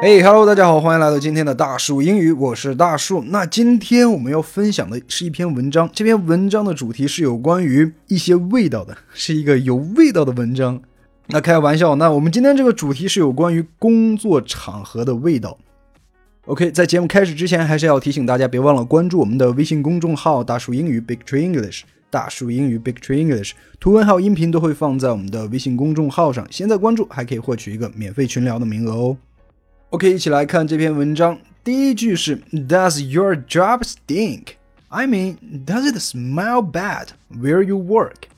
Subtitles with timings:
[0.00, 3.22] 嘿，Hello，大家好，欢迎来到今天的大树英语，我是大树。
[3.24, 10.80] 那今天我们要分享的是一篇文章，这篇文章的主题是有关于一些味道的，是一个有味道的文章。
[11.26, 15.58] 那开个玩笑，那我们今天这个主题是有关于工作场合的味道。
[16.46, 21.82] OK，在节目开始之前，还是要提醒大家，别忘了关注我们的微信公众号“大树英语 Big Tree English”。
[22.10, 26.46] 大树英语 Big Tree English，图文还有音频都会放在我们的微信公众号上。
[26.50, 29.16] 现在关注还可以获取一个免费群聊的名额哦。
[29.90, 31.38] OK，一起来看这篇文章。
[31.62, 34.54] 第一句是 Does your job stink?
[34.88, 38.28] I mean, does it smell bad where you work?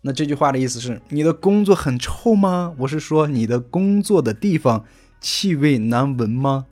[0.00, 2.74] 那这句话的意思是你的工作很臭吗？
[2.78, 4.84] 我是说你的工作的地方
[5.20, 6.66] 气味难闻吗？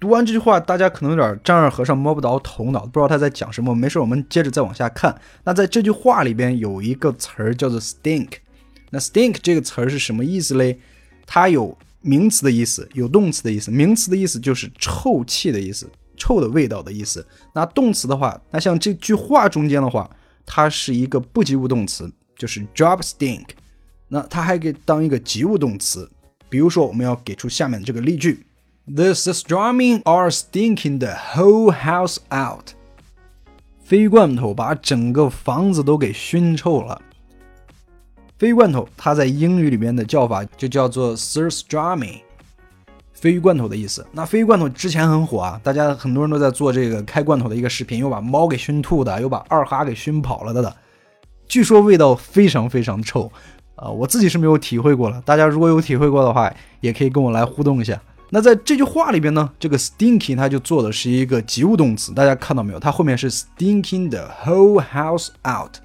[0.00, 3.74] 读完这句话，大家可能有点丈二和尚摸不着头脑，不知道他在讲什么。
[3.74, 5.20] 没事，我们接着再往下看。
[5.42, 8.34] 那在这句话里边有一个词儿叫做 stink。
[8.90, 10.78] 那 stink 这个词儿是什么意思嘞？
[11.26, 17.26] 它有名词的意思有动词的意思，名词的意思就是臭气的意思，臭的味道的意思。
[17.52, 20.08] 那动词的话，那像这句话中间的话，
[20.46, 23.46] 它是一个不及物动词，就是 drop stink。
[24.06, 26.08] 那它还可以当一个及物动词，
[26.48, 28.46] 比如说我们要给出下面这个例句
[28.94, 32.70] ：The Pastrami are stinking the whole house out。
[33.84, 37.00] 飞罐头把整个房子都给熏臭了。
[38.38, 42.20] 飞罐头，它在英语里面的叫法就叫做 surstrami，
[43.12, 44.06] 飞罐头的意思。
[44.12, 50.76] 那飞罐头之前很火啊，大家很多人都在做这个开罐头的一个视频，又把猫给熏吐的，又把二哈给熏跑了的的，
[51.48, 53.30] 据说味道非常非常臭
[53.74, 53.88] 啊！
[53.88, 58.00] 我自己是没有体会过了，大家如果有体会过的话，也可以跟我来互动一下。
[58.30, 62.78] 那在这句话里边呢，这个 stinky 它就做的是一个及物动词，大家看到没有？
[62.78, 65.76] 它后面是 stinking the whole house out。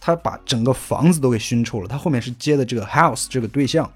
[0.00, 1.88] 它把整个房子都给熏臭了。
[1.88, 3.90] 它后面是接的这个 house 这个对象，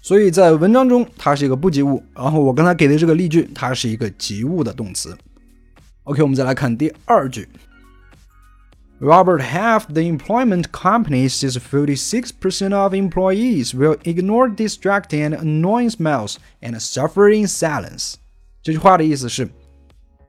[0.00, 2.02] 所以在文章中它是一个不及物。
[2.14, 5.16] 然后我刚才给的这个例句，它是一个及物的动词。
[6.04, 7.48] OK，我们再来看第二句。
[8.98, 16.80] Robert half the employment company says 46% of employees will ignore distracting and annoying smells and
[16.80, 18.14] suffer in silence。
[18.62, 19.48] 这句话的意思是。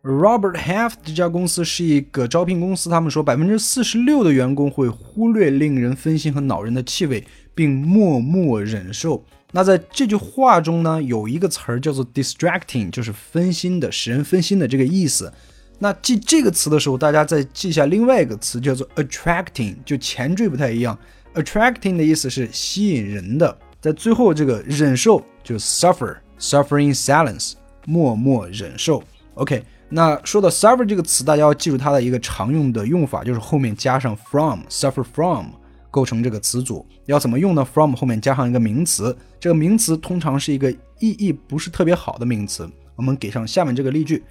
[0.03, 9.25] Robert Half 这家公司是一个招聘公司，他们说百分之四十六的员工会忽略令人分心和恼人的气味，并默默忍受。
[9.51, 15.33] 那在这句话中呢，有一个词儿叫做 distracting，就是分心的，使人分心的这个意思。
[15.79, 20.97] 那记这个词的时候，大家再记一下另外一个词叫做 attracting，就前缀不太一样。
[21.35, 27.53] attracting 的意思是吸引人的，在最后这个忍受就 suffer，suffering silence，
[27.85, 29.03] 默默忍受。
[29.35, 29.63] OK。
[29.89, 35.45] 那说到 suffer 这个词，大家要记住它的一个常用的用法，就是后面加上 from，suffer from
[35.89, 36.85] 构成这个词组。
[37.05, 42.69] 要怎么用呢？from 后面加上一个名词，这个名词通常是一个意义不是特别好的名词。
[42.97, 44.21] 我们给上下面这个例句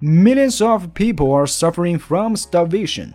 [0.00, 3.12] ：Millions of people are suffering from starvation。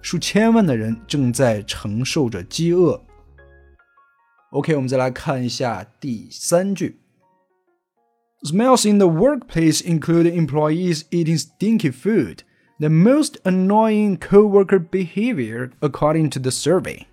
[0.00, 3.02] 数千万的人正在承受着饥饿。
[4.50, 7.00] OK，我们再来看一下第三句。
[8.42, 12.40] Smells in the workplace include employees eating stinky food,
[12.78, 17.06] the most annoying coworker behavior according to the survey.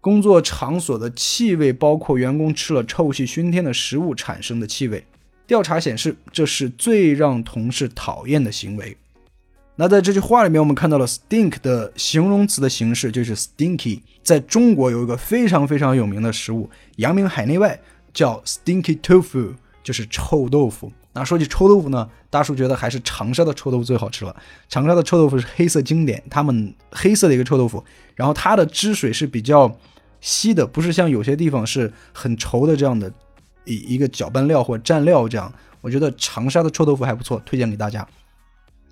[0.00, 5.06] 工作场所的气味包括员工吃了臭气熏天的食物产生的气味。
[5.47, 8.95] 调查显示，这是最让同事讨厌的行为。
[9.77, 14.01] 那在这句话里面，我们看到了 stink 的形容词的形式就是 stinky。
[14.21, 17.79] 在中国有一个非常非常有名的食物，扬名海内外。
[18.13, 19.53] 叫 stinky tofu，
[19.83, 20.91] 就是臭豆腐。
[21.13, 24.35] 那说起臭豆腐呢，大叔觉得还是长沙的臭豆腐最好吃了。
[24.67, 27.83] 长沙的臭豆腐是黑色经典，他们黑色的一个臭豆腐，
[28.15, 29.77] 然后它的汁水是比较
[30.19, 33.13] 稀的，不是像有些地方是很稠的这样的
[33.67, 35.53] 一一个搅拌料或蘸料这样。
[35.81, 38.07] 我觉得长沙的臭豆腐还不错，推荐给大家。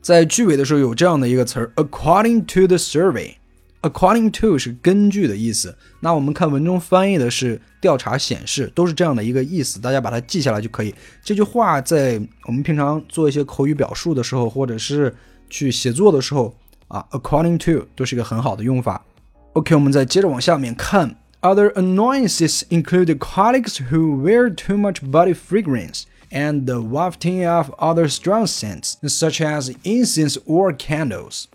[0.01, 3.33] 在句尾的时候有这样的一个词儿，according to the survey。
[3.81, 10.91] According to 是根据的意思，那我们看文中翻译的是调查显示，都是这样的一个意思，大家把它记下来就可以。
[11.23, 15.15] 这句话在我们平常做一些口语表述的时候，或者是
[15.51, 16.51] 去写作的时候
[16.87, 19.05] 啊，according to 都是一个很好的用法。
[19.53, 28.45] OK，我们再接着往下面看，Other annoyances include colleagues who wear too much body fragrance and the wafting of other strong
[28.47, 31.45] scents, such as incense or candles.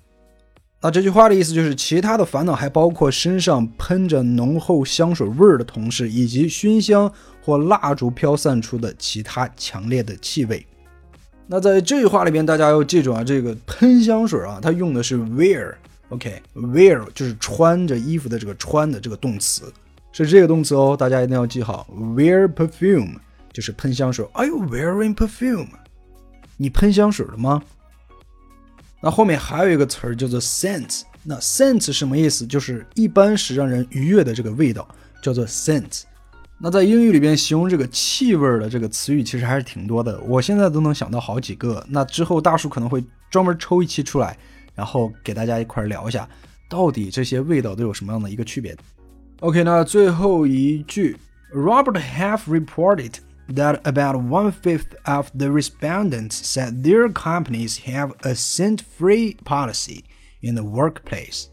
[0.82, 7.12] 那这句话的意思就是，其他的烦恼还包括身上喷着浓厚香水味儿的同事，以及熏香
[7.44, 10.66] 或蜡烛飘散出的其他强烈的气味。
[11.46, 15.74] 那在这句话里边，大家要记住啊，这个喷香水啊，它用的是 wear
[16.10, 19.72] OK，wear 就是穿着衣服的这个穿的这个动词，
[20.12, 21.88] 是这个动词哦，大家一定要记好。
[21.92, 23.16] Wear perfume
[23.52, 24.26] 就是喷香水。
[24.32, 25.68] Are you wearing perfume？
[26.56, 27.62] 你喷香水了吗？
[29.00, 31.02] 那后面还有一个词儿叫做 scent。
[31.22, 32.46] 那 scent 什么意思？
[32.46, 34.86] 就是一般是让人愉悦的这个味道，
[35.22, 36.02] 叫做 scent。
[36.58, 41.82] 那在英语里边形容这个气味的这个词语其实还是挺多的，我现在都能想到好几个。
[41.88, 44.36] 那之后大叔可能会专门抽一期出来，
[44.80, 46.26] 然后给大家一块聊一下，
[46.66, 48.74] 到底这些味道都有什么样的一个区别。
[49.40, 51.18] OK，那最后一句
[51.52, 53.16] ，Robert Half reported
[53.54, 60.04] that about one fifth of the respondents said their companies have a scent-free policy
[60.40, 61.48] in the workplace.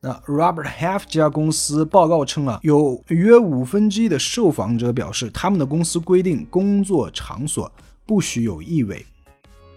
[0.00, 7.68] 那 Robert Half 这家公司报告称啊，有约五分之一的受访者表示，他们的公司规定工作场所
[8.06, 9.04] 不许有异味。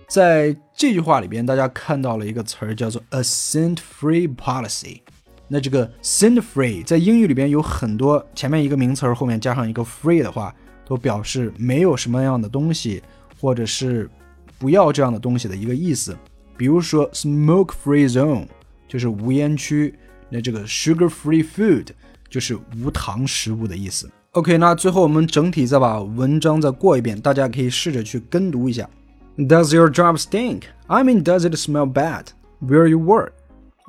[0.07, 4.99] 在这句话里边，大家看到了一个词儿叫做 a scent-free policy。
[5.47, 10.53] 那这个 scent-free 在英语里边有很多前面一个名词后面加上一个 free 的话，
[10.85, 13.01] 都表示没有什么样的东西，
[13.39, 14.09] 或者是
[14.59, 16.13] 不要这样的东西的一个意思。
[16.57, 18.45] 比如说 smoke-free zone
[18.87, 19.93] 就是无烟区。
[20.27, 21.87] 那这个 sugar-free food
[22.29, 24.09] 就是无糖食物的意思。
[24.31, 28.89] OK，那最后我们整体再把文章再过一遍，大家可以试着去跟读一下。
[29.37, 30.69] Does your job stink?
[30.89, 33.35] I mean, does it smell bad where you work?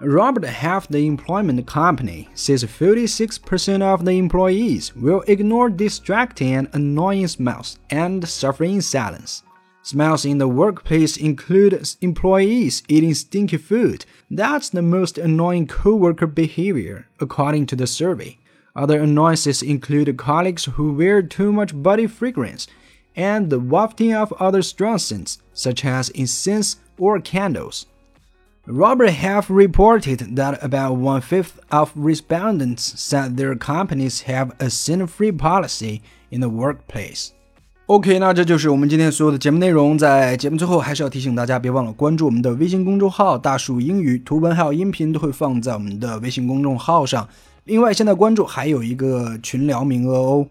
[0.01, 7.29] Robert Half, the employment company, says 46% of the employees will ignore distracting and annoying
[7.29, 9.45] smells and suffer in silence.
[9.83, 14.05] Smells in the workplace include employees eating stinky food.
[14.29, 18.37] That's the most annoying coworker behavior, according to the survey.
[18.75, 22.67] Other annoyances include colleagues who wear too much body fragrance
[23.16, 27.86] and the wafting of other strong scents, such as incense or candles.
[28.66, 35.08] Robert Half reported that about one fifth of respondents said their companies have a sin
[35.08, 37.32] free policy in the workplace.
[37.88, 39.98] OK，那这就是我们今天所有的节目内容。
[39.98, 47.28] 在节目最后，还是要提醒大家，别忘了关注我们的微信公众号“大树英语”，图文还有音频都会放在我们的微信公众号上。
[47.66, 50.48] 另外，现在关注还有一个群聊名额哦。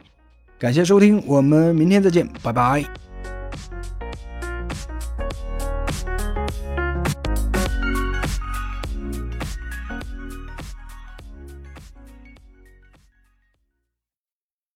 [0.66, 3.05] 感谢收听，我们明天再见，拜拜。